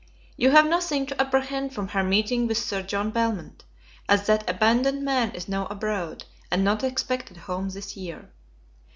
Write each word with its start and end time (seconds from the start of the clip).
You 0.35 0.49
have 0.49 0.65
nothing 0.65 1.05
to 1.05 1.21
apprehend 1.21 1.75
from 1.75 1.89
her 1.89 2.03
meeting 2.03 2.47
with 2.47 2.57
Sir 2.57 2.81
John 2.81 3.11
Belmont, 3.11 3.65
as 4.09 4.25
that 4.25 4.49
abandoned 4.49 5.03
man 5.05 5.29
is 5.35 5.47
now 5.47 5.67
abroad, 5.67 6.25
and 6.49 6.63
not 6.63 6.83
expected 6.83 7.37
home 7.37 7.69
this 7.69 7.95
year. 7.95 8.31